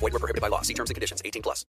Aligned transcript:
Void 0.00 0.12
were 0.12 0.18
prohibited 0.20 0.42
by 0.42 0.48
law. 0.48 0.62
See 0.62 0.74
terms 0.74 0.90
and 0.90 0.94
conditions. 0.94 1.22
18 1.24 1.42
plus. 1.42 1.64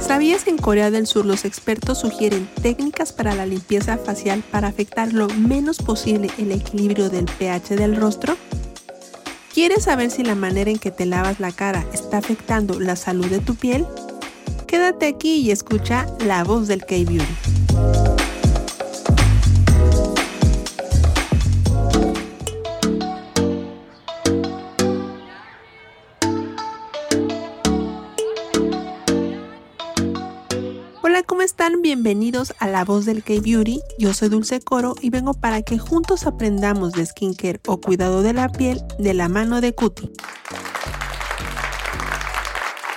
¿Sabías 0.00 0.44
que 0.44 0.50
en 0.50 0.58
Corea 0.58 0.90
del 0.90 1.06
Sur 1.06 1.26
los 1.26 1.44
expertos 1.44 1.98
sugieren 1.98 2.48
técnicas 2.62 3.12
para 3.12 3.34
la 3.34 3.46
limpieza 3.46 3.98
facial 3.98 4.42
para 4.50 4.68
afectar 4.68 5.12
lo 5.12 5.28
menos 5.28 5.78
posible 5.78 6.30
el 6.38 6.52
equilibrio 6.52 7.10
del 7.10 7.24
pH 7.24 7.76
del 7.76 7.96
rostro? 7.96 8.36
¿Quieres 9.54 9.84
saber 9.84 10.10
si 10.10 10.24
la 10.24 10.34
manera 10.34 10.68
en 10.68 10.80
que 10.80 10.90
te 10.90 11.06
lavas 11.06 11.38
la 11.38 11.52
cara 11.52 11.86
está 11.92 12.18
afectando 12.18 12.80
la 12.80 12.96
salud 12.96 13.26
de 13.26 13.38
tu 13.38 13.54
piel? 13.54 13.86
Quédate 14.66 15.06
aquí 15.06 15.36
y 15.36 15.52
escucha 15.52 16.08
la 16.26 16.42
voz 16.42 16.66
del 16.66 16.84
K-Beauty. 16.84 17.63
Están? 31.64 31.80
Bienvenidos 31.80 32.52
a 32.58 32.68
La 32.68 32.84
Voz 32.84 33.06
del 33.06 33.22
K-Beauty. 33.22 33.80
Yo 33.98 34.12
soy 34.12 34.28
Dulce 34.28 34.60
Coro 34.60 34.94
y 35.00 35.08
vengo 35.08 35.32
para 35.32 35.62
que 35.62 35.78
juntos 35.78 36.26
aprendamos 36.26 36.92
de 36.92 37.06
skincare 37.06 37.60
o 37.66 37.80
cuidado 37.80 38.22
de 38.22 38.34
la 38.34 38.50
piel 38.50 38.82
de 38.98 39.14
la 39.14 39.28
mano 39.28 39.62
de 39.62 39.74
Cutie. 39.74 40.10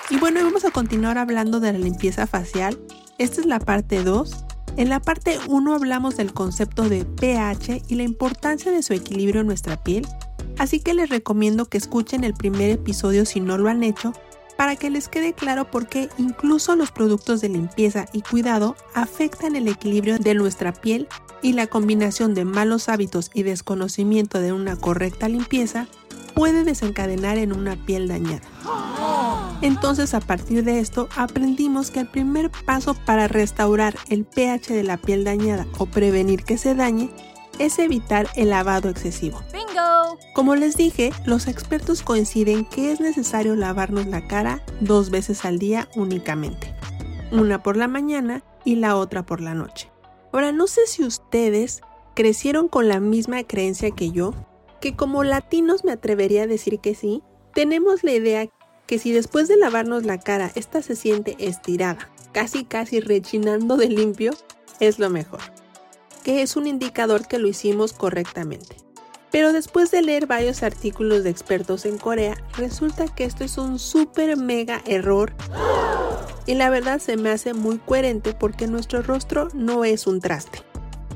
Y 0.10 0.18
bueno, 0.18 0.44
vamos 0.44 0.66
a 0.66 0.72
continuar 0.72 1.18
hablando 1.18 1.62
de 1.62 1.72
la 1.72 1.80
limpieza 1.80 2.28
facial. 2.28 2.78
Esta 3.18 3.40
es 3.40 3.48
la 3.48 3.60
parte 3.60 4.04
2. 4.04 4.46
En 4.76 4.90
la 4.90 5.00
parte 5.00 5.40
1 5.48 5.74
hablamos 5.74 6.18
del 6.18 6.34
concepto 6.34 6.90
de 6.90 7.06
pH 7.06 7.84
y 7.88 7.96
la 7.96 8.04
importancia 8.04 8.72
de 8.72 8.84
su 8.84 8.94
equilibrio 8.94 9.42
en 9.42 9.48
nuestra 9.48 9.82
piel. 9.82 10.06
Así 10.58 10.82
que 10.82 10.94
les 10.94 11.10
recomiendo 11.10 11.68
que 11.68 11.78
escuchen 11.78 12.26
el 12.26 12.34
primer 12.34 12.72
episodio 12.72 13.26
si 13.26 13.40
no 13.40 13.58
lo 13.58 13.70
han 13.70 13.84
hecho 13.84 14.12
para 14.58 14.76
que 14.76 14.90
les 14.90 15.08
quede 15.08 15.34
claro 15.34 15.70
por 15.72 15.88
qué 15.88 16.10
incluso 16.18 16.76
los 16.76 16.92
productos 16.92 17.40
de 17.42 17.50
limpieza 17.50 18.08
y 18.12 18.22
cuidado 18.22 18.76
afectan 18.94 19.56
el 19.56 19.68
equilibrio 19.68 20.18
de 20.18 20.34
nuestra 20.34 20.74
piel 20.74 21.08
y 21.42 21.54
la 21.54 21.68
combinación 21.68 22.34
de 22.34 22.44
malos 22.44 22.90
hábitos 22.90 23.30
y 23.34 23.44
desconocimiento 23.44 24.40
de 24.40 24.54
una 24.54 24.76
correcta 24.76 25.30
limpieza 25.30 25.88
puede 26.34 26.64
desencadenar 26.64 27.38
en 27.38 27.54
una 27.54 27.76
piel 27.86 28.08
dañada. 28.08 28.42
Entonces 29.62 30.14
a 30.14 30.20
partir 30.20 30.64
de 30.64 30.80
esto 30.80 31.08
aprendimos 31.16 31.90
que 31.90 32.02
el 32.02 32.08
primer 32.08 32.52
paso 32.66 32.94
para 32.94 33.28
restaurar 33.28 33.96
el 34.10 34.26
pH 34.26 34.74
de 34.74 34.84
la 34.84 34.98
piel 34.98 35.24
dañada 35.24 35.66
o 35.78 35.86
prevenir 35.86 36.44
que 36.44 36.58
se 36.58 36.76
dañe 36.76 37.10
es 37.60 37.80
evitar 37.80 38.28
el 38.36 38.50
lavado 38.50 38.90
excesivo. 38.90 39.42
Bingo! 39.52 40.18
Como 40.34 40.56
les 40.56 40.78
dije, 40.78 41.12
los 41.26 41.48
expertos 41.48 42.02
coinciden 42.02 42.66
que 42.66 42.92
es 42.92 43.00
necesario 43.00 43.56
lavarnos 43.56 44.08
la 44.08 44.28
cara 44.28 44.64
dos 44.82 45.10
veces 45.10 45.46
al 45.46 45.60
día 45.60 45.88
únicamente, 45.96 46.74
una 47.32 47.64
por 47.64 47.78
la 47.78 47.88
mañana 47.88 48.44
y 48.64 48.76
la 48.76 48.96
otra 48.96 49.26
por 49.26 49.42
la 49.42 49.54
noche. 49.54 49.90
Ahora, 50.32 50.52
no 50.52 50.68
sé 50.68 50.82
si 50.88 51.04
ustedes 51.04 51.82
crecieron 52.14 52.68
con 52.68 52.88
la 52.88 53.00
misma 53.00 53.44
creencia 53.44 53.92
que 53.92 54.12
yo, 54.12 54.34
que 54.80 54.96
como 54.96 55.24
latinos 55.24 55.84
me 55.84 55.92
atrevería 55.92 56.44
a 56.44 56.48
decir 56.48 56.80
que 56.80 56.96
sí, 56.96 57.24
tenemos 57.54 58.04
la 58.04 58.14
idea 58.14 58.48
que 58.86 59.00
si 59.00 59.12
después 59.12 59.48
de 59.48 59.58
lavarnos 59.58 60.06
la 60.06 60.20
cara 60.20 60.52
esta 60.56 60.82
se 60.82 60.96
siente 60.96 61.36
estirada, 61.40 62.10
casi 62.32 62.64
casi 62.64 63.00
rechinando 63.00 63.78
de 63.78 63.90
limpio, 63.90 64.34
es 64.80 65.00
lo 65.00 65.10
mejor 65.10 65.42
que 66.28 66.42
es 66.42 66.58
un 66.58 66.68
indicador 66.68 67.26
que 67.26 67.40
lo 67.40 67.48
hicimos 67.48 67.94
correctamente. 67.94 68.76
Pero 69.32 69.54
después 69.54 69.92
de 69.92 70.02
leer 70.02 70.28
varios 70.28 70.62
artículos 70.62 71.24
de 71.24 71.30
expertos 71.30 71.86
en 71.86 71.98
Corea, 71.98 72.36
resulta 72.58 73.08
que 73.08 73.24
esto 73.24 73.46
es 73.46 73.58
un 73.58 73.80
super 73.80 74.36
mega 74.36 74.82
error. 74.86 75.32
Y 76.46 76.56
la 76.56 76.70
verdad 76.70 77.00
se 77.00 77.16
me 77.16 77.30
hace 77.30 77.54
muy 77.54 77.78
coherente 77.78 78.34
porque 78.34 78.68
nuestro 78.68 79.02
rostro 79.04 79.48
no 79.54 79.86
es 79.86 80.06
un 80.06 80.20
traste. 80.20 80.60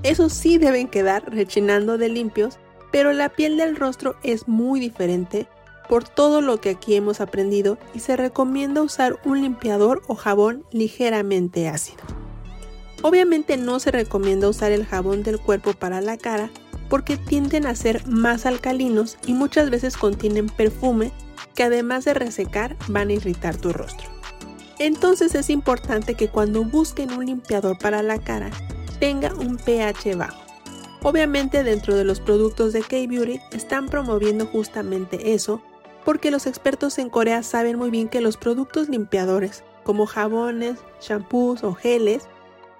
Eso 0.01 0.29
sí 0.29 0.57
deben 0.57 0.88
quedar 0.88 1.29
rechinando 1.29 1.97
de 1.97 2.07
limpios, 2.07 2.57
pero 2.89 3.11
la 3.11 3.28
piel 3.28 3.57
del 3.57 3.75
rostro 3.75 4.16
es 4.23 4.47
muy 4.47 4.79
diferente 4.79 5.49
por 5.89 6.07
todo 6.07 6.39
lo 6.39 6.61
que 6.61 6.69
aquí 6.69 6.95
hemos 6.95 7.19
aprendido 7.19 7.78
y 7.93 7.99
se 7.99 8.16
recomienda 8.16 8.81
usar 8.81 9.19
un 9.25 9.41
limpiador 9.41 10.03
o 10.07 10.16
jabón 10.16 10.63
ligeramente 10.72 11.67
ácido. 11.67 12.20
Obviamente 13.03 13.57
no 13.57 13.79
se 13.79 13.91
recomienda 13.91 14.50
usar 14.50 14.72
el 14.72 14.85
jabón 14.85 15.23
del 15.23 15.39
cuerpo 15.39 15.73
para 15.73 16.01
la 16.01 16.17
cara 16.17 16.50
porque 16.89 17.17
tienden 17.17 17.66
a 17.66 17.75
ser 17.75 18.06
más 18.06 18.45
alcalinos 18.45 19.17
y 19.25 19.34
muchas 19.34 19.69
veces 19.69 19.97
contienen 19.97 20.47
perfume 20.47 21.11
que 21.56 21.63
además 21.63 22.06
de 22.06 22.13
resecar 22.13 22.78
van 22.90 23.09
a 23.09 23.13
irritar 23.13 23.56
tu 23.56 23.73
rostro. 23.73 24.09
Entonces 24.78 25.35
es 25.35 25.50
importante 25.50 26.16
que 26.16 26.28
cuando 26.28 26.63
busquen 26.63 27.13
un 27.13 27.25
limpiador 27.25 27.78
para 27.78 28.03
la 28.03 28.19
cara 28.19 28.51
tenga 29.00 29.34
un 29.34 29.57
pH 29.57 30.16
bajo. 30.16 30.41
Obviamente 31.01 31.63
dentro 31.63 31.95
de 31.95 32.03
los 32.03 32.19
productos 32.19 32.73
de 32.73 32.81
K-Beauty 32.81 33.40
están 33.51 33.90
promoviendo 33.90 34.45
justamente 34.45 35.34
eso 35.34 35.61
porque 36.06 36.29
los 36.29 36.45
expertos 36.45 37.00
en 37.00 37.09
Corea 37.09 37.41
saben 37.41 37.78
muy 37.78 37.90
bien 37.90 38.09
que 38.09 38.22
los 38.22 38.38
productos 38.38 38.90
limpiadores 38.90 39.63
como 39.84 40.06
jabones, 40.06 40.78
shampoos 41.00 41.63
o 41.63 41.73
geles 41.73 42.28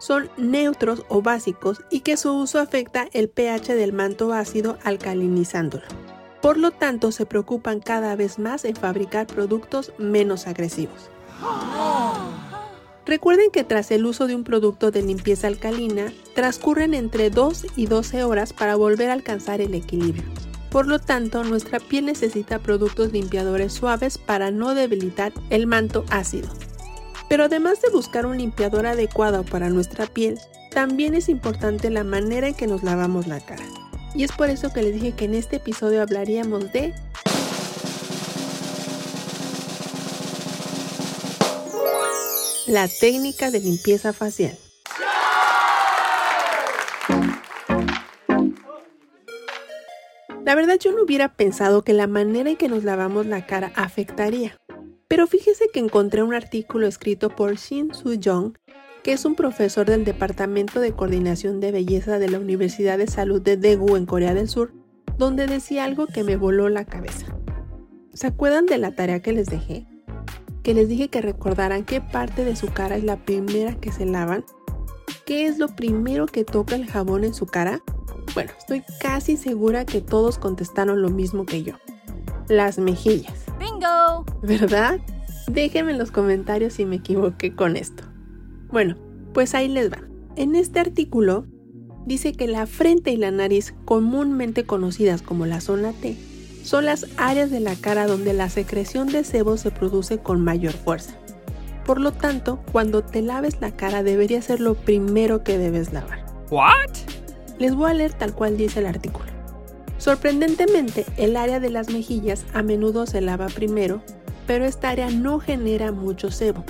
son 0.02 0.32
neutros 0.36 1.06
o 1.10 1.22
básicos 1.22 1.82
y 1.92 2.00
que 2.00 2.18
su 2.18 2.34
uso 2.34 2.60
afecta 2.60 3.08
el 3.14 3.30
pH 3.30 3.76
del 3.76 3.94
manto 3.94 4.34
ácido 4.34 4.80
alcalinizándolo. 4.84 5.84
Por 6.42 6.58
lo 6.58 6.72
tanto, 6.72 7.12
se 7.12 7.28
preocupan 7.28 7.80
cada 7.80 8.16
vez 8.16 8.40
más 8.40 8.66
en 8.66 8.76
fabricar 8.76 9.28
productos 9.28 9.94
menos 10.00 10.48
agresivos. 10.48 11.12
Recuerden 13.06 13.52
que 13.52 13.64
tras 13.64 13.92
el 13.92 14.08
uso 14.08 14.26
de 14.26 14.34
un 14.34 14.44
producto 14.44 14.90
de 14.90 15.04
limpieza 15.04 15.46
alcalina, 15.46 16.12
transcurren 16.34 16.96
entre 16.96 17.30
2 17.30 17.68
y 17.76 17.86
12 17.86 18.24
horas 18.24 18.54
para 18.54 18.76
volver 18.76 19.12
a 19.12 19.14
alcanzar 19.14 19.62
el 19.62 19.76
equilibrio. 19.76 20.24
Por 20.72 20.88
lo 20.88 20.98
tanto, 20.98 21.44
nuestra 21.44 21.80
piel 21.80 22.06
necesita 22.06 22.58
productos 22.58 23.12
limpiadores 23.12 23.74
suaves 23.74 24.18
para 24.18 24.50
no 24.50 24.74
debilitar 24.74 25.32
el 25.52 25.68
manto 25.68 26.06
ácido. 26.10 26.50
Pero 27.32 27.46
además 27.46 27.80
de 27.80 27.90
buscar 27.90 28.26
un 28.26 28.38
limpiador 28.38 28.86
adecuado 28.86 29.46
para 29.46 29.70
nuestra 29.70 30.06
piel, 30.06 30.38
también 30.70 31.16
es 31.16 31.30
importante 31.30 31.90
la 31.90 32.04
manera 32.04 32.50
en 32.50 32.54
que 32.54 32.68
nos 32.68 32.84
lavamos 32.84 33.26
la 33.26 33.40
cara. 33.40 33.64
Y 34.14 34.26
es 34.26 34.34
por 34.34 34.50
eso 34.50 34.74
que 34.74 34.84
les 34.84 34.96
dije 34.96 35.14
que 35.14 35.24
en 35.24 35.36
este 35.36 35.56
episodio 35.56 36.02
hablaríamos 36.02 36.74
de 36.74 36.94
la 42.68 42.90
técnica 43.00 43.50
de 43.50 43.62
limpieza 43.62 44.12
facial. 44.12 44.58
La 50.44 50.54
verdad 50.56 50.78
yo 50.78 50.92
no 50.92 51.04
hubiera 51.04 51.30
pensado 51.30 51.82
que 51.82 51.94
la 51.94 52.08
manera 52.08 52.50
en 52.50 52.58
que 52.58 52.68
nos 52.68 52.84
lavamos 52.84 53.26
la 53.26 53.46
cara 53.46 53.72
afectaría. 53.78 54.61
Pero 55.12 55.28
fíjese 55.28 55.66
que 55.74 55.82
encontré 55.82 56.24
un 56.24 56.34
artículo 56.34 56.88
escrito 56.88 57.36
por 57.36 57.56
Shin 57.56 57.94
Soo 57.94 58.14
Jong, 58.24 58.54
que 59.04 59.12
es 59.12 59.26
un 59.26 59.36
profesor 59.36 59.86
del 59.86 60.06
Departamento 60.06 60.80
de 60.80 60.94
Coordinación 60.94 61.60
de 61.60 61.74
Belleza 61.74 62.18
de 62.18 62.30
la 62.30 62.40
Universidad 62.40 62.98
de 62.98 63.08
Salud 63.08 63.42
de 63.42 63.58
Daegu 63.58 63.98
en 63.98 64.06
Corea 64.06 64.34
del 64.34 64.48
Sur, 64.48 64.72
donde 65.18 65.48
decía 65.48 65.84
algo 65.84 66.08
que 66.08 66.24
me 66.24 66.38
voló 66.38 66.70
la 66.70 66.86
cabeza. 66.86 67.26
¿Se 68.14 68.28
acuerdan 68.28 68.68
de 68.68 68.78
la 68.78 68.96
tarea 68.96 69.22
que 69.22 69.34
les 69.34 69.48
dejé? 69.48 69.86
Que 70.64 70.74
les 70.74 70.88
dije 70.88 71.10
que 71.10 71.20
recordaran 71.20 71.84
qué 71.84 72.00
parte 72.00 72.46
de 72.46 72.56
su 72.56 72.68
cara 72.68 72.96
es 72.96 73.04
la 73.04 73.18
primera 73.18 73.76
que 73.76 73.92
se 73.92 74.06
lavan. 74.06 74.46
¿Qué 75.26 75.46
es 75.46 75.58
lo 75.60 75.76
primero 75.76 76.26
que 76.26 76.46
toca 76.46 76.76
el 76.76 76.86
jabón 76.90 77.26
en 77.26 77.34
su 77.34 77.48
cara? 77.48 77.82
Bueno, 78.34 78.52
estoy 78.58 78.82
casi 79.02 79.36
segura 79.36 79.84
que 79.84 80.00
todos 80.00 80.38
contestaron 80.38 81.02
lo 81.02 81.10
mismo 81.10 81.46
que 81.46 81.64
yo. 81.64 81.74
Las 82.48 82.78
mejillas. 82.78 83.41
¡Bingo! 83.62 84.26
¿Verdad? 84.42 85.00
Déjenme 85.48 85.92
en 85.92 86.00
los 86.00 86.10
comentarios 86.10 86.74
si 86.74 86.86
me 86.86 86.96
equivoqué 86.96 87.56
con 87.56 87.78
esto. 87.78 88.04
Bueno, 88.72 88.96
pues 89.34 89.54
ahí 89.54 89.68
les 89.68 89.92
va. 89.92 90.00
En 90.36 90.56
este 90.56 90.80
artículo 90.80 91.46
dice 92.08 92.34
que 92.34 92.48
la 92.48 92.66
frente 92.66 93.12
y 93.12 93.18
la 93.18 93.30
nariz, 93.30 93.76
comúnmente 93.86 94.64
conocidas 94.64 95.22
como 95.22 95.46
la 95.46 95.62
zona 95.62 95.94
T, 95.94 96.18
son 96.64 96.86
las 96.86 97.06
áreas 97.18 97.52
de 97.52 97.60
la 97.60 97.76
cara 97.76 98.08
donde 98.08 98.34
la 98.34 98.50
secreción 98.50 99.08
de 99.08 99.24
sebo 99.24 99.58
se 99.58 99.70
produce 99.70 100.18
con 100.18 100.42
mayor 100.42 100.74
fuerza. 100.74 101.16
Por 101.86 102.00
lo 102.00 102.14
tanto, 102.14 102.64
cuando 102.72 103.04
te 103.04 103.22
laves 103.22 103.62
la 103.62 103.76
cara 103.76 104.02
debería 104.02 104.42
ser 104.42 104.60
lo 104.60 104.74
primero 104.74 105.44
que 105.44 105.58
debes 105.58 105.94
lavar. 105.94 106.26
What? 106.50 106.92
Les 107.60 107.76
voy 107.76 107.92
a 107.92 107.94
leer 107.94 108.14
tal 108.14 108.34
cual 108.34 108.58
dice 108.58 108.80
el 108.80 108.88
artículo. 108.88 109.31
Sorprendentemente, 110.02 111.06
el 111.18 111.38
área 111.38 111.60
de 111.60 111.70
las 111.70 111.92
mejillas 111.92 112.44
a 112.56 112.64
menudo 112.64 113.06
se 113.06 113.22
lava 113.22 113.46
primero, 113.46 114.02
pero 114.48 114.66
esta 114.66 114.90
área 114.90 115.12
no 115.12 115.40
genera 115.40 115.92
mucho 115.92 116.32
sebo. 116.32 116.66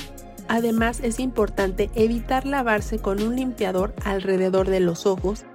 Además, 0.50 1.00
es 1.02 1.18
importante 1.18 1.90
evitar 1.96 2.46
lavarse 2.46 3.00
con 3.00 3.24
un 3.24 3.38
limpiador 3.38 3.94
alrededor 4.04 4.68
de 4.68 4.82
los 4.82 5.06
ojos, 5.06 5.46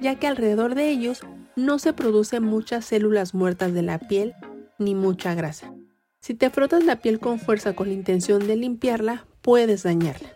ya 0.00 0.14
que 0.14 0.28
alrededor 0.28 0.76
de 0.76 0.90
ellos 0.90 1.22
no 1.56 1.80
se 1.80 1.92
producen 1.92 2.44
muchas 2.44 2.84
células 2.84 3.34
muertas 3.34 3.74
de 3.74 3.82
la 3.82 3.98
piel 3.98 4.36
ni 4.78 4.94
mucha 4.94 5.34
grasa. 5.34 5.74
Si 6.20 6.34
te 6.34 6.50
frotas 6.50 6.84
la 6.84 7.00
piel 7.00 7.18
con 7.18 7.40
fuerza 7.40 7.74
con 7.74 7.88
la 7.88 7.94
intención 7.94 8.46
de 8.46 8.54
limpiarla, 8.54 9.26
puedes 9.40 9.82
dañarla. 9.82 10.28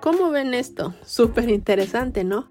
¿Cómo 0.00 0.30
ven 0.30 0.52
esto? 0.52 0.96
Súper 1.04 1.48
interesante, 1.48 2.24
¿no? 2.24 2.50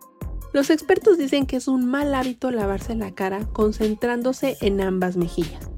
Los 0.56 0.70
expertos 0.70 1.18
dicen 1.18 1.48
que 1.48 1.58
es 1.58 1.68
un 1.68 1.86
mal 1.86 2.16
hábito 2.16 2.50
lavarse 2.50 2.96
la 2.96 3.14
cara 3.14 3.46
concentrándose 3.52 4.56
en 4.62 4.80
ambas 4.80 5.18
mejillas, 5.18 5.70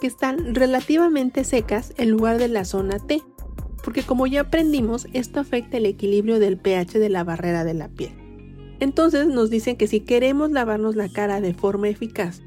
que 0.00 0.06
están 0.06 0.54
relativamente 0.54 1.44
secas 1.44 1.92
en 1.98 2.08
lugar 2.08 2.38
de 2.38 2.48
la 2.48 2.64
zona 2.64 2.98
T, 2.98 3.20
porque 3.84 4.02
como 4.02 4.26
ya 4.26 4.40
aprendimos, 4.40 5.06
esto 5.12 5.38
afecta 5.38 5.76
el 5.76 5.84
equilibrio 5.84 6.38
del 6.38 6.56
pH 6.56 6.98
de 6.98 7.10
la 7.10 7.24
barrera 7.24 7.62
de 7.64 7.74
la 7.74 7.88
piel. 7.88 8.14
Entonces 8.80 9.26
nos 9.26 9.50
dicen 9.50 9.76
que 9.76 9.86
si 9.86 10.00
queremos 10.00 10.50
lavarnos 10.50 10.96
la 10.96 11.10
cara 11.10 11.42
de 11.42 11.52
forma 11.52 11.90
eficaz 11.90 12.40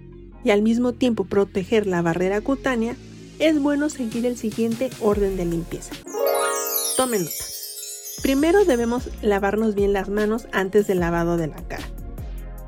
y 0.43 0.49
al 0.49 0.63
mismo 0.63 0.93
tiempo 0.93 1.25
proteger 1.25 1.85
la 1.85 2.01
barrera 2.01 2.41
cutánea, 2.41 2.95
es 3.37 3.61
bueno 3.61 3.91
seguir 3.91 4.25
el 4.25 4.37
siguiente 4.37 4.89
orden 5.01 5.37
de 5.37 5.45
limpieza. 5.45 5.93
Tomen 6.97 7.25
nota. 7.25 7.54
Primero 8.21 8.65
debemos 8.65 9.09
lavarnos 9.21 9.75
bien 9.75 9.93
las 9.93 10.09
manos 10.09 10.47
antes 10.51 10.87
del 10.87 10.99
lavado 10.99 11.37
de 11.37 11.47
la 11.47 11.61
cara. 11.67 11.83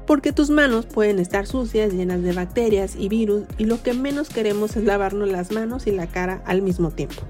Porque 0.06 0.32
tus 0.32 0.50
manos 0.50 0.86
pueden 0.86 1.20
estar 1.20 1.48
sucias, 1.48 1.94
llenas 1.94 2.22
de 2.22 2.32
bacterias 2.32 2.96
y 2.96 3.10
virus 3.10 3.44
y 3.58 3.66
lo 3.66 3.82
que 3.82 3.94
menos 3.94 4.30
queremos 4.30 4.78
es 4.78 4.84
lavarnos 4.84 5.30
las 5.30 5.52
manos 5.52 5.88
y 5.88 5.92
la 5.92 6.08
cara 6.08 6.42
al 6.46 6.62
mismo 6.62 6.92
tiempo. 6.92 7.24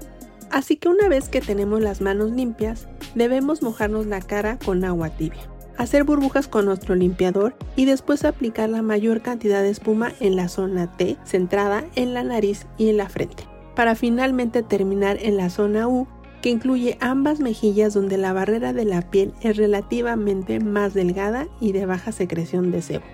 Así 0.50 0.76
que 0.76 0.88
una 0.88 1.08
vez 1.08 1.28
que 1.28 1.40
tenemos 1.40 1.80
las 1.80 2.00
manos 2.00 2.30
limpias, 2.30 2.86
debemos 3.14 3.62
mojarnos 3.62 4.06
la 4.06 4.20
cara 4.20 4.58
con 4.64 4.84
agua 4.84 5.10
tibia, 5.10 5.42
hacer 5.76 6.04
burbujas 6.04 6.48
con 6.48 6.66
nuestro 6.66 6.94
limpiador 6.94 7.54
y 7.76 7.84
después 7.84 8.24
aplicar 8.24 8.68
la 8.68 8.82
mayor 8.82 9.22
cantidad 9.22 9.62
de 9.62 9.70
espuma 9.70 10.12
en 10.20 10.36
la 10.36 10.48
zona 10.48 10.96
T, 10.96 11.16
centrada 11.24 11.84
en 11.96 12.14
la 12.14 12.24
nariz 12.24 12.66
y 12.78 12.88
en 12.88 12.96
la 12.96 13.08
frente, 13.08 13.44
para 13.74 13.94
finalmente 13.94 14.62
terminar 14.62 15.18
en 15.20 15.36
la 15.36 15.50
zona 15.50 15.88
U 15.88 16.06
que 16.42 16.50
incluye 16.50 16.96
ambas 17.00 17.40
mejillas 17.40 17.94
donde 17.94 18.18
la 18.18 18.32
barrera 18.32 18.72
de 18.72 18.84
la 18.84 19.02
piel 19.02 19.32
es 19.40 19.56
relativamente 19.56 20.60
más 20.60 20.94
delgada 20.94 21.48
y 21.60 21.72
de 21.72 21.86
baja 21.86 22.12
secreción 22.12 22.70
de 22.70 22.82
sebo. 22.82 23.04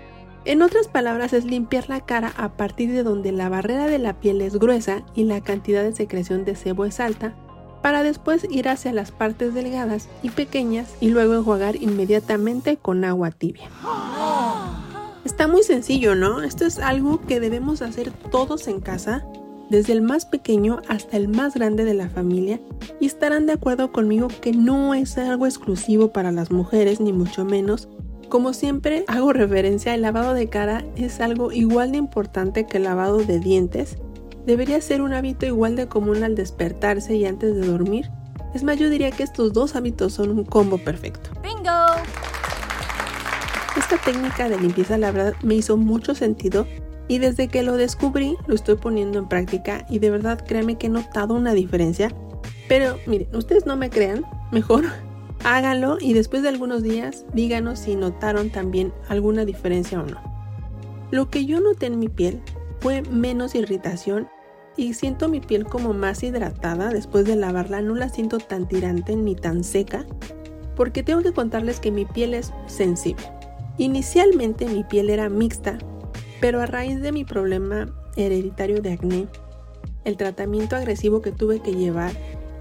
En 0.45 0.61
otras 0.61 0.87
palabras, 0.87 1.33
es 1.33 1.43
limpiar 1.43 1.89
la 1.89 2.01
cara 2.01 2.31
a 2.37 2.49
partir 2.49 2.91
de 2.91 3.01
donde 3.01 3.31
la 3.31 3.49
barrera 3.49 3.87
de 3.87 3.97
la 3.97 4.13
piel 4.19 4.41
es 4.41 4.59
gruesa 4.59 5.03
y 5.15 5.23
la 5.23 5.41
cantidad 5.41 5.83
de 5.83 5.95
secreción 5.95 6.45
de 6.45 6.55
sebo 6.55 6.85
es 6.85 6.99
alta, 6.99 7.33
para 7.81 8.03
después 8.03 8.47
ir 8.49 8.69
hacia 8.69 8.93
las 8.93 9.11
partes 9.11 9.53
delgadas 9.53 10.07
y 10.23 10.29
pequeñas 10.29 10.95
y 11.01 11.09
luego 11.09 11.35
enjuagar 11.35 11.75
inmediatamente 11.75 12.77
con 12.77 13.03
agua 13.05 13.31
tibia. 13.31 13.69
Está 15.23 15.47
muy 15.47 15.63
sencillo, 15.63 16.13
¿no? 16.13 16.43
Esto 16.43 16.65
es 16.65 16.79
algo 16.79 17.21
que 17.25 17.39
debemos 17.39 17.81
hacer 17.81 18.11
todos 18.11 18.67
en 18.67 18.81
casa 18.81 19.25
desde 19.69 19.93
el 19.93 20.01
más 20.01 20.25
pequeño 20.25 20.81
hasta 20.87 21.17
el 21.17 21.27
más 21.27 21.55
grande 21.55 21.85
de 21.85 21.93
la 21.93 22.09
familia, 22.09 22.59
y 22.99 23.05
estarán 23.05 23.45
de 23.45 23.53
acuerdo 23.53 23.91
conmigo 23.91 24.27
que 24.41 24.51
no 24.51 24.93
es 24.93 25.17
algo 25.17 25.45
exclusivo 25.45 26.09
para 26.09 26.31
las 26.31 26.51
mujeres, 26.51 26.99
ni 26.99 27.13
mucho 27.13 27.45
menos. 27.45 27.87
Como 28.29 28.53
siempre 28.53 29.05
hago 29.07 29.33
referencia, 29.33 29.93
el 29.93 30.01
lavado 30.01 30.33
de 30.33 30.49
cara 30.49 30.83
es 30.95 31.19
algo 31.19 31.51
igual 31.51 31.91
de 31.91 31.97
importante 31.99 32.65
que 32.65 32.77
el 32.77 32.83
lavado 32.83 33.19
de 33.19 33.39
dientes. 33.39 33.97
Debería 34.45 34.81
ser 34.81 35.01
un 35.01 35.13
hábito 35.13 35.45
igual 35.45 35.75
de 35.75 35.87
común 35.87 36.23
al 36.23 36.35
despertarse 36.35 37.15
y 37.15 37.25
antes 37.25 37.55
de 37.55 37.67
dormir. 37.67 38.09
Es 38.53 38.63
más, 38.63 38.77
yo 38.77 38.89
diría 38.89 39.11
que 39.11 39.23
estos 39.23 39.53
dos 39.53 39.75
hábitos 39.75 40.13
son 40.13 40.31
un 40.31 40.45
combo 40.45 40.77
perfecto. 40.77 41.29
¡Bingo! 41.41 41.71
Esta 43.77 43.97
técnica 43.97 44.47
de 44.47 44.57
limpieza 44.57 44.97
la 44.97 45.11
verdad 45.11 45.33
me 45.43 45.55
hizo 45.55 45.75
mucho 45.77 46.15
sentido 46.15 46.65
y 47.07 47.19
desde 47.19 47.47
que 47.47 47.63
lo 47.63 47.77
descubrí, 47.77 48.37
lo 48.47 48.55
estoy 48.55 48.75
poniendo 48.75 49.19
en 49.19 49.27
práctica 49.27 49.85
y 49.89 49.99
de 49.99 50.09
verdad 50.09 50.43
créanme 50.45 50.77
que 50.77 50.87
he 50.87 50.89
notado 50.89 51.35
una 51.35 51.53
diferencia. 51.53 52.13
Pero 52.67 52.97
miren, 53.05 53.35
ustedes 53.35 53.65
no 53.65 53.77
me 53.77 53.89
crean, 53.89 54.25
mejor 54.51 54.85
háganlo 55.43 55.97
y 55.99 56.13
después 56.13 56.41
de 56.41 56.49
algunos 56.49 56.81
días 56.83 57.25
díganos 57.33 57.79
si 57.79 57.95
notaron 57.95 58.49
también 58.49 58.93
alguna 59.07 59.45
diferencia 59.45 59.99
o 59.99 60.05
no. 60.05 60.21
Lo 61.11 61.29
que 61.29 61.45
yo 61.45 61.59
noté 61.59 61.87
en 61.87 61.99
mi 61.99 62.09
piel 62.09 62.41
fue 62.79 63.03
menos 63.03 63.55
irritación 63.55 64.27
y 64.77 64.93
siento 64.93 65.29
mi 65.29 65.39
piel 65.39 65.65
como 65.65 65.93
más 65.93 66.23
hidratada 66.23 66.89
después 66.89 67.25
de 67.25 67.35
lavarla, 67.35 67.81
no 67.81 67.95
la 67.95 68.09
siento 68.09 68.39
tan 68.39 68.67
tirante 68.67 69.15
ni 69.15 69.35
tan 69.35 69.63
seca, 69.63 70.05
porque 70.75 71.03
tengo 71.03 71.21
que 71.21 71.31
contarles 71.31 71.79
que 71.79 71.91
mi 71.91 72.05
piel 72.05 72.33
es 72.33 72.51
sensible. 72.67 73.23
Inicialmente 73.77 74.65
mi 74.65 74.83
piel 74.83 75.09
era 75.09 75.29
mixta, 75.29 75.77
pero 76.39 76.61
a 76.61 76.65
raíz 76.65 77.01
de 77.01 77.11
mi 77.11 77.25
problema 77.25 77.87
hereditario 78.15 78.81
de 78.81 78.93
acné, 78.93 79.27
el 80.03 80.17
tratamiento 80.17 80.75
agresivo 80.75 81.21
que 81.21 81.31
tuve 81.31 81.59
que 81.61 81.73
llevar 81.73 82.11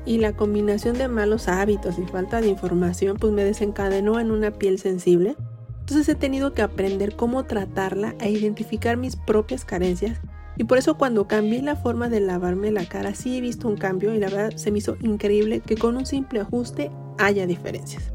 y 0.06 0.18
la 0.18 0.34
combinación 0.34 0.98
de 0.98 1.08
malos 1.08 1.48
hábitos 1.48 1.98
y 1.98 2.06
falta 2.06 2.40
de 2.40 2.48
información 2.48 3.16
pues 3.18 3.32
me 3.32 3.44
desencadenó 3.44 4.20
en 4.20 4.30
una 4.30 4.50
piel 4.50 4.78
sensible. 4.78 5.36
Entonces 5.80 6.08
he 6.08 6.14
tenido 6.14 6.54
que 6.54 6.62
aprender 6.62 7.16
cómo 7.16 7.44
tratarla 7.44 8.14
e 8.20 8.30
identificar 8.30 8.96
mis 8.96 9.16
propias 9.16 9.64
carencias 9.64 10.18
y 10.56 10.64
por 10.64 10.78
eso 10.78 10.96
cuando 10.96 11.26
cambié 11.26 11.62
la 11.62 11.76
forma 11.76 12.08
de 12.08 12.20
lavarme 12.20 12.70
la 12.70 12.86
cara 12.86 13.14
sí 13.14 13.36
he 13.36 13.40
visto 13.40 13.68
un 13.68 13.76
cambio 13.76 14.14
y 14.14 14.18
la 14.18 14.28
verdad 14.28 14.56
se 14.56 14.70
me 14.70 14.78
hizo 14.78 14.96
increíble 15.00 15.60
que 15.60 15.76
con 15.76 15.96
un 15.96 16.06
simple 16.06 16.40
ajuste 16.40 16.90
haya 17.18 17.46
diferencias. 17.46 18.12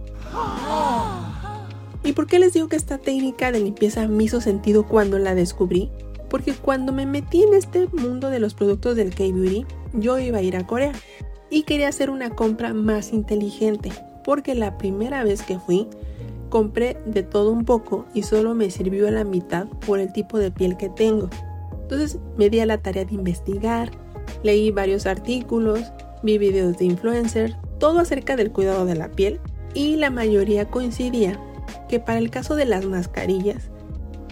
¿Y 2.09 2.13
por 2.13 2.25
qué 2.25 2.39
les 2.39 2.53
digo 2.53 2.67
que 2.67 2.75
esta 2.75 2.97
técnica 2.97 3.51
de 3.51 3.59
limpieza 3.59 4.07
me 4.07 4.23
hizo 4.23 4.41
sentido 4.41 4.87
cuando 4.87 5.19
la 5.19 5.35
descubrí? 5.35 5.91
Porque 6.27 6.55
cuando 6.55 6.91
me 6.91 7.05
metí 7.05 7.43
en 7.43 7.53
este 7.53 7.85
mundo 7.85 8.31
de 8.31 8.39
los 8.39 8.55
productos 8.55 8.95
del 8.95 9.13
K-Beauty, 9.13 9.67
yo 9.93 10.17
iba 10.17 10.39
a 10.39 10.41
ir 10.41 10.57
a 10.57 10.65
Corea 10.65 10.91
y 11.51 11.61
quería 11.63 11.87
hacer 11.87 12.09
una 12.09 12.31
compra 12.31 12.73
más 12.73 13.13
inteligente, 13.13 13.91
porque 14.25 14.55
la 14.55 14.75
primera 14.79 15.23
vez 15.23 15.43
que 15.43 15.59
fui, 15.59 15.87
compré 16.49 16.97
de 17.05 17.21
todo 17.21 17.51
un 17.51 17.63
poco 17.63 18.07
y 18.15 18.23
solo 18.23 18.55
me 18.55 18.71
sirvió 18.71 19.07
a 19.07 19.11
la 19.11 19.23
mitad 19.23 19.67
por 19.85 19.99
el 19.99 20.11
tipo 20.11 20.39
de 20.39 20.49
piel 20.49 20.77
que 20.77 20.89
tengo. 20.89 21.29
Entonces 21.83 22.17
me 22.37 22.49
di 22.49 22.59
a 22.59 22.65
la 22.65 22.79
tarea 22.79 23.05
de 23.05 23.13
investigar, 23.13 23.91
leí 24.41 24.71
varios 24.71 25.05
artículos, 25.05 25.81
vi 26.23 26.39
videos 26.39 26.75
de 26.79 26.85
influencers, 26.85 27.55
todo 27.77 27.99
acerca 27.99 28.35
del 28.35 28.51
cuidado 28.51 28.87
de 28.87 28.95
la 28.95 29.11
piel 29.11 29.39
y 29.75 29.97
la 29.97 30.09
mayoría 30.09 30.71
coincidía 30.71 31.39
que 31.89 31.99
para 31.99 32.19
el 32.19 32.29
caso 32.29 32.55
de 32.55 32.65
las 32.65 32.85
mascarillas, 32.85 33.69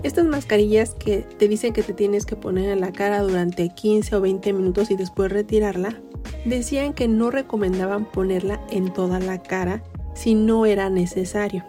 estas 0.03 0.25
mascarillas 0.25 0.93
que 0.93 1.17
te 1.37 1.47
dicen 1.47 1.73
que 1.73 1.83
te 1.83 1.91
tienes 1.91 2.25
que 2.25 2.35
poner 2.35 2.69
en 2.69 2.79
la 2.79 2.91
cara 2.93 3.21
durante 3.23 3.69
15 3.69 4.15
o 4.15 4.21
20 4.21 4.53
minutos 4.53 4.91
y 4.91 4.95
después 4.95 5.31
retirarla, 5.31 5.99
decían 6.45 6.93
que 6.93 7.07
no 7.07 7.31
recomendaban 7.31 8.05
ponerla 8.05 8.61
en 8.69 8.93
toda 8.93 9.19
la 9.19 9.41
cara 9.41 9.83
si 10.13 10.35
no 10.35 10.65
era 10.65 10.89
necesario. 10.89 11.65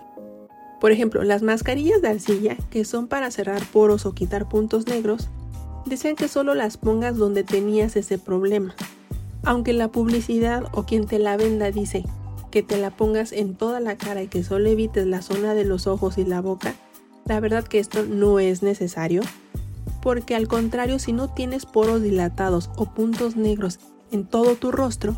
Por 0.81 0.93
ejemplo, 0.93 1.25
las 1.25 1.43
mascarillas 1.43 2.03
de 2.03 2.09
arcilla, 2.09 2.57
que 2.71 2.85
son 2.85 3.09
para 3.09 3.31
cerrar 3.31 3.63
poros 3.73 4.07
o 4.07 4.15
quitar 4.15 4.49
puntos 4.49 4.87
negros, 4.87 5.29
decían 5.87 6.15
que 6.15 6.29
solo 6.29 6.55
las 6.55 6.77
pongas 6.77 7.17
donde 7.17 7.43
tenías 7.45 7.97
ese 7.97 8.19
problema. 8.19 8.75
Aunque 9.43 9.73
la 9.73 9.89
publicidad 9.89 10.65
o 10.73 10.85
quien 10.85 11.07
te 11.07 11.19
la 11.19 11.37
venda 11.37 11.71
dice 11.71 12.05
que 12.51 12.63
te 12.63 12.79
la 12.79 12.91
pongas 12.91 13.33
en 13.33 13.55
toda 13.55 13.81
la 13.81 13.97
cara 13.97 14.23
y 14.23 14.29
que 14.29 14.43
solo 14.43 14.69
evites 14.69 15.07
la 15.07 15.23
zona 15.23 15.55
de 15.55 15.65
los 15.65 15.87
ojos 15.87 16.19
y 16.19 16.25
la 16.25 16.41
boca, 16.41 16.75
la 17.25 17.41
verdad 17.41 17.65
que 17.65 17.79
esto 17.79 18.05
no 18.05 18.39
es 18.39 18.63
necesario, 18.63 19.23
porque 20.03 20.35
al 20.35 20.49
contrario 20.49 20.99
si 20.99 21.13
no 21.13 21.29
tienes 21.29 21.67
poros 21.67 22.03
dilatados 22.03 22.71
o 22.77 22.87
puntos 22.87 23.37
negros 23.37 23.79
en 24.11 24.27
todo 24.27 24.55
tu 24.55 24.73
rostro, 24.73 25.17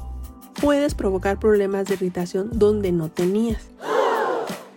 puedes 0.61 0.95
provocar 0.95 1.39
problemas 1.39 1.87
de 1.87 1.95
irritación 1.95 2.51
donde 2.53 2.93
no 2.93 3.09
tenías. 3.09 3.69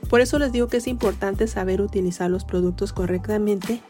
Por 0.10 0.22
eso 0.22 0.38
les 0.38 0.51
digo 0.51 0.67
que 0.67 0.77
es 0.77 0.88
importante 0.88 1.48
saber 1.48 1.81
utilizar 1.81 2.29
los 2.29 2.45
productos 2.45 2.93
correctamente 2.93 3.81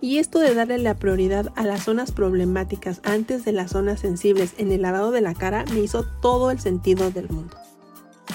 y 0.00 0.18
esto 0.18 0.38
de 0.38 0.54
darle 0.54 0.78
la 0.78 0.94
prioridad 0.94 1.52
a 1.56 1.64
las 1.64 1.84
zonas 1.84 2.12
problemáticas 2.12 3.00
antes 3.02 3.44
de 3.44 3.52
las 3.52 3.72
zonas 3.72 4.00
sensibles 4.00 4.54
en 4.58 4.70
el 4.70 4.82
lavado 4.82 5.10
de 5.10 5.22
la 5.22 5.34
cara 5.34 5.64
me 5.72 5.80
hizo 5.80 6.04
todo 6.20 6.50
el 6.52 6.60
sentido 6.60 7.10
del 7.10 7.28
mundo. 7.28 7.56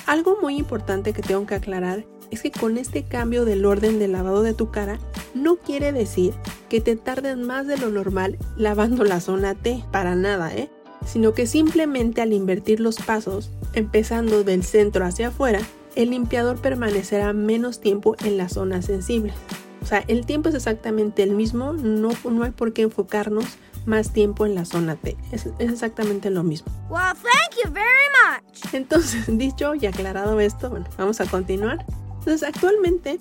Algo 0.05 0.37
muy 0.41 0.57
importante 0.57 1.13
que 1.13 1.21
tengo 1.21 1.45
que 1.45 1.55
aclarar 1.55 2.05
es 2.31 2.41
que 2.41 2.51
con 2.51 2.77
este 2.77 3.03
cambio 3.03 3.45
del 3.45 3.65
orden 3.65 3.99
de 3.99 4.07
lavado 4.07 4.41
de 4.41 4.53
tu 4.53 4.71
cara 4.71 4.99
no 5.33 5.57
quiere 5.57 5.91
decir 5.91 6.33
que 6.69 6.81
te 6.81 6.95
tardes 6.95 7.37
más 7.37 7.67
de 7.67 7.77
lo 7.77 7.89
normal 7.89 8.37
lavando 8.55 9.03
la 9.03 9.19
zona 9.19 9.53
T, 9.53 9.83
para 9.91 10.15
nada, 10.15 10.53
¿eh? 10.55 10.69
Sino 11.05 11.33
que 11.33 11.45
simplemente 11.45 12.21
al 12.21 12.31
invertir 12.31 12.79
los 12.79 12.97
pasos, 12.97 13.51
empezando 13.73 14.43
del 14.43 14.63
centro 14.63 15.05
hacia 15.05 15.29
afuera, 15.29 15.59
el 15.95 16.11
limpiador 16.11 16.57
permanecerá 16.57 17.33
menos 17.33 17.81
tiempo 17.81 18.15
en 18.23 18.37
las 18.37 18.53
zonas 18.53 18.85
sensibles. 18.85 19.33
O 19.81 19.85
sea, 19.85 20.03
el 20.07 20.25
tiempo 20.25 20.49
es 20.49 20.55
exactamente 20.55 21.23
el 21.23 21.31
mismo, 21.31 21.73
no, 21.73 22.11
no 22.23 22.43
hay 22.43 22.51
por 22.51 22.71
qué 22.71 22.83
enfocarnos 22.83 23.45
más 23.85 24.13
tiempo 24.13 24.45
en 24.45 24.55
la 24.55 24.65
zona 24.65 24.95
T. 24.95 25.17
Es, 25.31 25.47
es, 25.59 25.71
exactamente 25.71 26.29
lo 26.29 26.43
mismo. 26.43 26.71
Well, 26.89 27.13
thank 27.13 27.63
you 27.63 27.71
very 27.71 27.85
much. 28.11 28.73
Entonces, 28.73 29.25
dicho 29.37 29.75
y 29.75 29.85
aclarado 29.85 30.39
esto, 30.39 30.69
bueno, 30.69 30.85
vamos 30.97 31.21
a 31.21 31.25
continuar. 31.25 31.85
Entonces, 32.19 32.43
actualmente, 32.43 33.19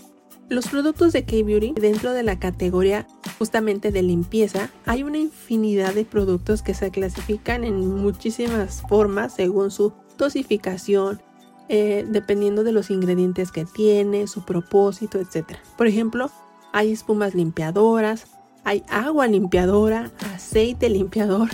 los 0.50 0.66
productos 0.66 1.12
de 1.12 1.24
K-Beauty, 1.24 1.74
dentro 1.80 2.12
de 2.12 2.24
la 2.24 2.38
categoría 2.38 3.06
justamente 3.38 3.92
de 3.92 4.02
limpieza, 4.02 4.68
hay 4.84 5.04
una 5.04 5.18
infinidad 5.18 5.94
de 5.94 6.04
productos 6.04 6.62
que 6.62 6.74
se 6.74 6.90
clasifican 6.90 7.62
en 7.64 7.94
muchísimas 7.94 8.82
formas 8.82 9.34
según 9.34 9.70
su 9.70 9.92
dosificación, 10.18 11.22
eh, 11.68 12.04
dependiendo 12.08 12.64
de 12.64 12.72
los 12.72 12.90
ingredientes 12.90 13.52
que 13.52 13.64
tiene, 13.64 14.26
su 14.26 14.44
propósito, 14.44 15.20
etc. 15.20 15.56
Por 15.78 15.86
ejemplo, 15.86 16.30
hay 16.72 16.90
espumas 16.90 17.34
limpiadoras, 17.34 18.26
hay 18.64 18.84
agua 18.88 19.26
limpiadora, 19.26 20.10
aceite 20.34 20.88
limpiador, 20.88 21.48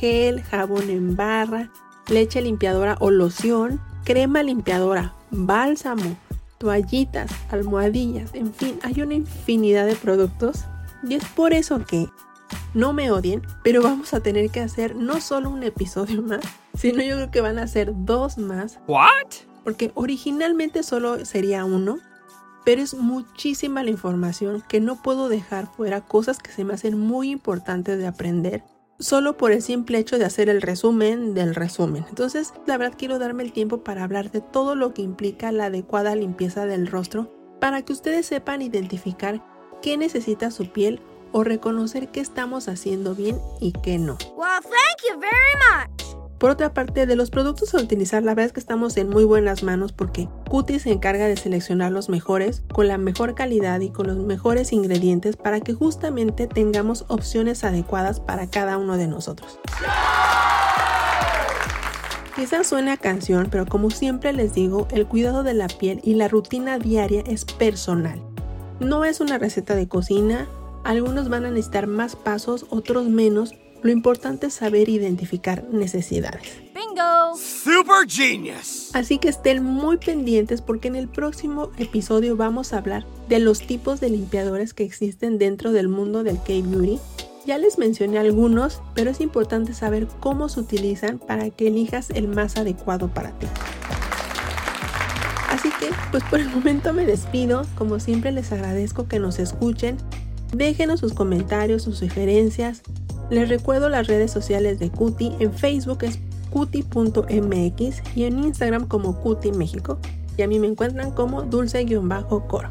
gel, 0.00 0.42
jabón 0.42 0.90
en 0.90 1.16
barra, 1.16 1.70
leche 2.08 2.40
limpiadora 2.40 2.96
o 3.00 3.10
loción, 3.10 3.80
crema 4.04 4.42
limpiadora, 4.42 5.14
bálsamo, 5.30 6.16
toallitas, 6.58 7.30
almohadillas, 7.50 8.34
en 8.34 8.52
fin, 8.52 8.78
hay 8.82 9.00
una 9.02 9.14
infinidad 9.14 9.86
de 9.86 9.96
productos 9.96 10.64
y 11.08 11.14
es 11.14 11.24
por 11.24 11.52
eso 11.52 11.84
que 11.84 12.08
no 12.74 12.92
me 12.92 13.10
odien, 13.10 13.42
pero 13.62 13.82
vamos 13.82 14.14
a 14.14 14.20
tener 14.20 14.50
que 14.50 14.60
hacer 14.60 14.94
no 14.94 15.20
solo 15.20 15.50
un 15.50 15.62
episodio 15.62 16.22
más, 16.22 16.44
sino 16.76 17.02
yo 17.02 17.16
creo 17.16 17.30
que 17.30 17.40
van 17.40 17.58
a 17.58 17.66
ser 17.66 17.92
dos 17.94 18.38
más. 18.38 18.78
¿What? 18.86 19.08
Porque 19.64 19.90
originalmente 19.94 20.82
solo 20.82 21.24
sería 21.24 21.64
uno, 21.64 21.98
pero 22.66 22.82
es 22.82 22.94
muchísima 22.94 23.84
la 23.84 23.90
información 23.90 24.60
que 24.68 24.80
no 24.80 25.00
puedo 25.00 25.28
dejar 25.28 25.72
fuera 25.72 26.00
cosas 26.00 26.38
que 26.38 26.50
se 26.50 26.64
me 26.64 26.74
hacen 26.74 26.98
muy 26.98 27.30
importantes 27.30 27.96
de 27.96 28.08
aprender 28.08 28.64
solo 28.98 29.36
por 29.36 29.52
el 29.52 29.62
simple 29.62 29.98
hecho 29.98 30.18
de 30.18 30.24
hacer 30.24 30.48
el 30.48 30.60
resumen 30.60 31.32
del 31.32 31.54
resumen. 31.54 32.04
Entonces, 32.08 32.54
la 32.66 32.76
verdad 32.76 32.96
quiero 32.98 33.20
darme 33.20 33.44
el 33.44 33.52
tiempo 33.52 33.84
para 33.84 34.02
hablar 34.02 34.32
de 34.32 34.40
todo 34.40 34.74
lo 34.74 34.94
que 34.94 35.02
implica 35.02 35.52
la 35.52 35.66
adecuada 35.66 36.16
limpieza 36.16 36.66
del 36.66 36.88
rostro 36.88 37.32
para 37.60 37.82
que 37.82 37.92
ustedes 37.92 38.26
sepan 38.26 38.62
identificar 38.62 39.44
qué 39.80 39.96
necesita 39.96 40.50
su 40.50 40.72
piel 40.72 41.00
o 41.30 41.44
reconocer 41.44 42.08
qué 42.08 42.18
estamos 42.18 42.66
haciendo 42.66 43.14
bien 43.14 43.38
y 43.60 43.74
qué 43.74 43.98
no. 43.98 44.18
Well, 44.36 44.60
thank 44.60 45.08
you 45.08 45.20
very 45.20 45.54
much. 45.70 46.05
Por 46.38 46.50
otra 46.50 46.74
parte, 46.74 47.06
de 47.06 47.16
los 47.16 47.30
productos 47.30 47.74
a 47.74 47.78
utilizar, 47.78 48.22
la 48.22 48.32
verdad 48.32 48.46
es 48.46 48.52
que 48.52 48.60
estamos 48.60 48.96
en 48.98 49.08
muy 49.08 49.24
buenas 49.24 49.62
manos 49.62 49.92
porque 49.92 50.28
Cutie 50.50 50.78
se 50.78 50.92
encarga 50.92 51.26
de 51.28 51.36
seleccionar 51.36 51.92
los 51.92 52.10
mejores, 52.10 52.62
con 52.72 52.88
la 52.88 52.98
mejor 52.98 53.34
calidad 53.34 53.80
y 53.80 53.88
con 53.88 54.06
los 54.06 54.18
mejores 54.18 54.72
ingredientes 54.72 55.36
para 55.36 55.60
que 55.60 55.72
justamente 55.72 56.46
tengamos 56.46 57.06
opciones 57.08 57.64
adecuadas 57.64 58.20
para 58.20 58.48
cada 58.48 58.76
uno 58.76 58.98
de 58.98 59.08
nosotros. 59.08 59.58
Quizás 62.36 62.66
suene 62.66 62.90
a 62.92 62.98
canción, 62.98 63.48
pero 63.50 63.64
como 63.64 63.88
siempre 63.88 64.34
les 64.34 64.52
digo, 64.52 64.88
el 64.90 65.06
cuidado 65.06 65.42
de 65.42 65.54
la 65.54 65.68
piel 65.68 66.00
y 66.04 66.14
la 66.14 66.28
rutina 66.28 66.78
diaria 66.78 67.22
es 67.26 67.46
personal. 67.46 68.20
No 68.78 69.06
es 69.06 69.20
una 69.20 69.38
receta 69.38 69.74
de 69.74 69.88
cocina, 69.88 70.46
algunos 70.84 71.30
van 71.30 71.46
a 71.46 71.50
necesitar 71.50 71.86
más 71.86 72.14
pasos, 72.14 72.66
otros 72.68 73.08
menos, 73.08 73.54
lo 73.82 73.90
importante 73.90 74.46
es 74.46 74.54
saber 74.54 74.88
identificar 74.88 75.64
necesidades. 75.70 76.42
Bingo. 76.74 77.36
Super 77.36 78.08
genius. 78.08 78.90
Así 78.94 79.18
que 79.18 79.28
estén 79.28 79.62
muy 79.62 79.98
pendientes 79.98 80.62
porque 80.62 80.88
en 80.88 80.96
el 80.96 81.08
próximo 81.08 81.70
episodio 81.78 82.36
vamos 82.36 82.72
a 82.72 82.78
hablar 82.78 83.04
de 83.28 83.38
los 83.38 83.60
tipos 83.60 84.00
de 84.00 84.10
limpiadores 84.10 84.74
que 84.74 84.84
existen 84.84 85.38
dentro 85.38 85.72
del 85.72 85.88
mundo 85.88 86.22
del 86.22 86.38
K-Beauty. 86.38 86.98
Ya 87.46 87.58
les 87.58 87.78
mencioné 87.78 88.18
algunos, 88.18 88.82
pero 88.94 89.10
es 89.10 89.20
importante 89.20 89.72
saber 89.72 90.08
cómo 90.18 90.48
se 90.48 90.60
utilizan 90.60 91.18
para 91.18 91.50
que 91.50 91.68
elijas 91.68 92.10
el 92.10 92.26
más 92.26 92.56
adecuado 92.56 93.08
para 93.08 93.30
ti. 93.38 93.46
Así 95.48 95.70
que, 95.78 95.90
pues 96.10 96.24
por 96.24 96.40
el 96.40 96.48
momento 96.48 96.92
me 96.92 97.06
despido. 97.06 97.64
Como 97.76 98.00
siempre 98.00 98.32
les 98.32 98.50
agradezco 98.50 99.06
que 99.06 99.20
nos 99.20 99.38
escuchen. 99.38 99.96
Déjenos 100.52 101.00
sus 101.00 101.14
comentarios, 101.14 101.82
sus 101.82 101.98
sugerencias. 101.98 102.82
Les 103.30 103.48
recuerdo 103.48 103.88
las 103.88 104.06
redes 104.06 104.30
sociales 104.30 104.78
de 104.78 104.90
Cuti. 104.90 105.32
En 105.40 105.52
Facebook 105.52 105.98
es 106.02 106.18
cuti.mx 106.50 108.02
y 108.14 108.24
en 108.24 108.44
Instagram 108.44 108.86
como 108.86 109.20
Cuti 109.20 109.52
México. 109.52 109.98
Y 110.36 110.42
a 110.42 110.48
mí 110.48 110.58
me 110.58 110.66
encuentran 110.66 111.10
como 111.10 111.42
dulce-coro. 111.42 112.70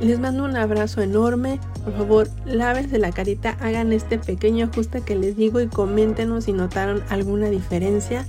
Les 0.00 0.18
mando 0.18 0.44
un 0.44 0.56
abrazo 0.56 1.00
enorme. 1.02 1.60
Por 1.84 1.96
favor, 1.96 2.28
lávense 2.44 2.98
la 2.98 3.12
carita, 3.12 3.56
hagan 3.60 3.92
este 3.92 4.18
pequeño 4.18 4.66
ajuste 4.66 5.02
que 5.02 5.14
les 5.14 5.36
digo 5.36 5.60
y 5.60 5.68
coméntenos 5.68 6.44
si 6.44 6.52
notaron 6.52 7.02
alguna 7.08 7.48
diferencia. 7.50 8.26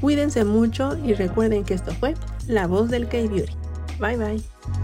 Cuídense 0.00 0.44
mucho 0.44 0.98
y 1.02 1.14
recuerden 1.14 1.64
que 1.64 1.74
esto 1.74 1.92
fue 1.92 2.14
La 2.46 2.66
Voz 2.66 2.90
del 2.90 3.08
K-Beauty. 3.08 3.54
Bye 3.98 4.16
bye. 4.16 4.83